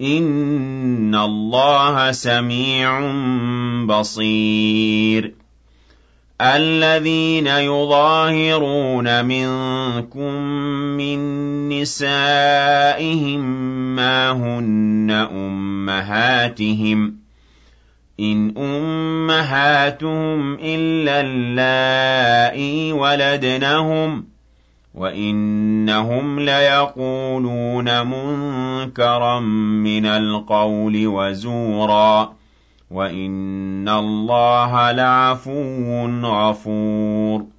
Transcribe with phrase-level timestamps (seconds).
[0.00, 3.00] إِنَّ اللَّهَ سَمِيعٌ
[3.86, 5.32] بَصِيرٌ
[6.40, 10.32] الَّذِينَ يُظَاهِرُونَ مِنكُم
[11.00, 11.18] مِّن
[11.68, 13.40] نِّسَائِهِم
[13.96, 17.12] مَّا هُنَّ أُمَّهَاتِهِمْ ۖ
[18.20, 24.24] إِنْ أُمَّهَاتُهُمْ إِلَّا اللَّائِي وَلَدْنَهُمْ ۚ
[24.96, 29.40] وَإِنَّهُمْ لَيَقُولُونَ مُنكَرًا
[29.84, 32.32] مِّنَ الْقَوْلِ وَزُورًا
[32.90, 37.55] وَإِنَّ اللَّهَ لَعَفُوٌّ غَفُورٌ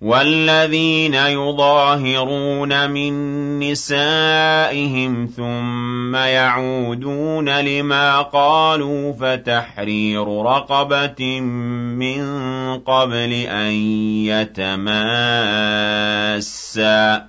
[0.00, 3.12] وَالَّذِينَ يُظَاهِرُونَ مِن
[3.58, 12.20] نِّسَائِهِمْ ثُمَّ يَعُودُونَ لِمَا قَالُوا فَتَحْرِيرُ رَقَبَةٍ مِّن
[12.78, 13.72] قَبْلِ أَن
[14.28, 14.96] يَتَمَاسَّا
[17.18, 17.22] ۚ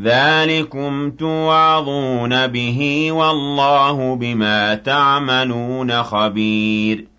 [0.00, 7.13] ذَٰلِكُمْ تُوعَظُونَ بِهِ ۚ وَاللَّهُ بِمَا تَعْمَلُونَ خَبِيرٌ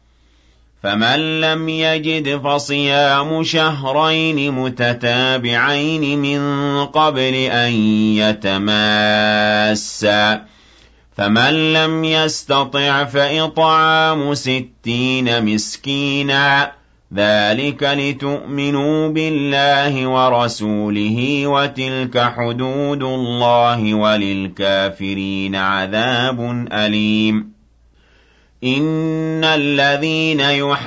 [0.85, 6.39] فَمَن لَّمْ يَجِدْ فَصِيَامُ شَهْرَيْنِ مُتَتَابِعَيْنِ مِن
[6.85, 7.71] قَبْلِ أَن
[8.21, 9.55] يَتَمَاسَّا
[10.35, 10.39] ۚ
[11.17, 16.69] فَمَن لَّمْ يَسْتَطِعْ فَإِطْعَامُ سِتِّينَ مِسْكِينًا ۚ
[17.15, 27.54] ذَٰلِكَ لِتُؤْمِنُوا بِاللَّهِ وَرَسُولِهِ ۚ وَتِلْكَ حُدُودُ اللَّهِ ۗ وَلِلْكَافِرِينَ عَذَابٌ أَلِيمٌ
[28.63, 30.85] إِنَّ الَّذِينَ يُحَادُّونَ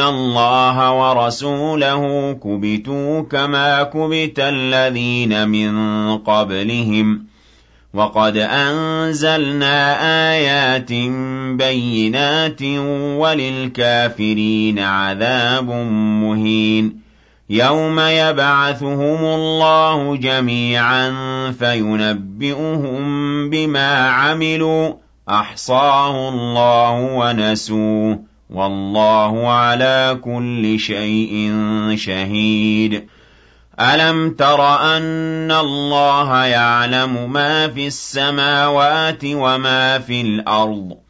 [0.00, 5.72] اللَّهَ وَرَسُولَهُ كُبِتُوا كَمَا كُبِتَ الَّذِينَ مِن
[6.18, 7.20] قَبْلِهِمْ ۚ
[7.94, 9.96] وَقَدْ أَنزَلْنَا
[10.32, 10.92] آيَاتٍ
[11.58, 12.66] بَيِّنَاتٍ ۖ
[13.18, 15.70] وَلِلْكَافِرِينَ عَذَابٌ
[16.22, 17.00] مُّهِينٌ
[17.50, 21.10] يَوْمَ يَبْعَثُهُمُ اللَّهُ جَمِيعًا
[21.58, 23.00] فَيُنَبِّئُهُم
[23.50, 24.92] بِمَا عَمِلُوا
[25.28, 28.18] أَحْصَاهُ اللَّهُ وَنَسُوهُ ۚ
[28.50, 31.52] وَاللَّهُ عَلَىٰ كُلِّ شَيْءٍ
[31.96, 33.06] شَهِيدٌ.
[33.80, 41.09] أَلَمْ تَرَ أَنَّ اللَّهَ يَعْلَمُ مَا فِي السَّمَاوَاتِ وَمَا فِي الْأَرْضِ؟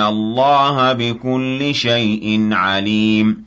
[0.00, 3.44] اللَّهَ بِكُلِّ شَيْءٍ عَلِيمٌ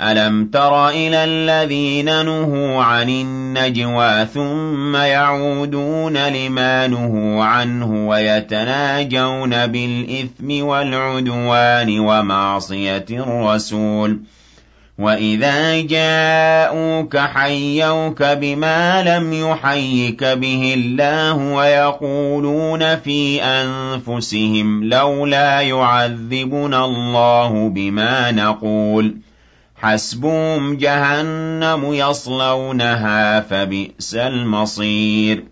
[0.00, 11.98] أَلَمْ تَرَ إِلَى الَّذِينَ نُهُوا عَنِ النَّجْوَىٰ ثُمَّ يَعُودُونَ لِمَا نُهُوا عَنْهُ وَيَتَنَاجَوْنَ بِالْإِثْمِ وَالْعُدْوَانِ
[12.00, 14.20] وَمَعْصِيَتِ الرَّسُولِ
[15.02, 28.30] وَإِذَا جَاءُوكَ حَيَّوْكَ بِمَا لَمْ يُحَيِّكَ بِهِ اللَّهُ وَيَقُولُونَ فِي أَنفُسِهِمْ لَوْلَا يُعَذِّبُنَا اللَّهُ بِمَا
[28.32, 29.16] نَقُولُ
[29.76, 35.51] حَسْبُهُمْ جَهَنَّمُ يَصْلَوْنَهَا فَبِئْسَ الْمَصِيرُ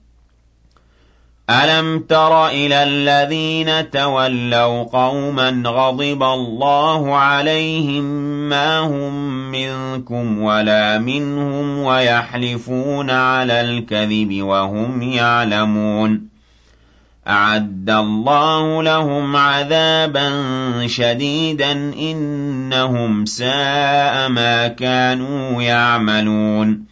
[1.51, 8.03] أَلَمْ تَرَ إِلَى الَّذِينَ تَوَلَّوْا قَوْمًا غَضِبَ اللَّهُ عَلَيْهِم
[8.49, 9.13] مَّا هُم
[9.51, 16.21] مِّنكُمْ وَلَا مِنْهُمْ وَيَحْلِفُونَ عَلَى الْكَذِبِ وَهُمْ يَعْلَمُونَ
[17.27, 20.29] أَعَدَّ اللَّهُ لَهُمْ عَذَابًا
[20.87, 26.91] شَدِيدًا ۖ إِنَّهُمْ سَاءَ مَا كَانُوا يَعْمَلُونَ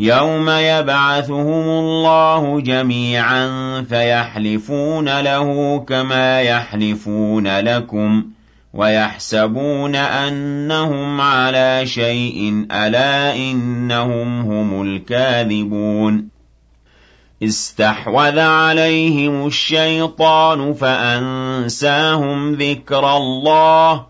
[0.00, 3.46] يَوْمَ يَبْعَثُهُمُ اللَّهُ جَمِيعًا
[3.88, 8.24] فَيَحْلِفُونَ لَهُ كَمَا يَحْلِفُونَ لَكُمْ
[8.74, 16.28] وَيَحْسَبُونَ أَنَّهُمْ عَلَىٰ شَيْءٍ ۚ أَلَا إِنَّهُمْ هُمُ الْكَاذِبُونَ
[17.42, 24.09] اسْتَحْوَذَ عَلَيْهِمُ الشَّيْطَانُ فَأَنسَاهُمْ ذِكْرَ اللَّهِ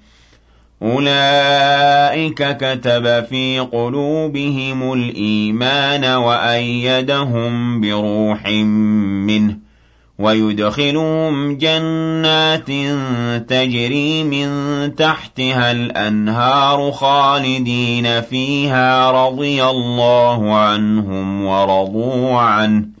[0.83, 8.47] أُولَٰئِكَ كَتَبَ فِي قُلُوبِهِمُ الْإِيمَانَ وَأَيَّدَهُم بِرُوحٍ
[9.27, 9.57] مِّنْهُ
[10.19, 12.67] وَيُدْخِلُهُمْ جَنَّاتٍ
[13.49, 14.49] تَجْرِي مِن
[14.95, 23.00] تَحْتِهَا الْأَنْهَارُ خَالِدِينَ فِيهَا رَضِيَ اللَّهُ عَنْهُمْ وَرَضُوا عَنْهُ